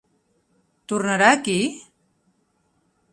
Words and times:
Tornarà 0.93 1.29
aquí? 1.35 1.57